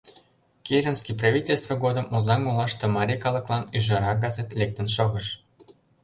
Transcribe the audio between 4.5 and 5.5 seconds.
лектын шогыш.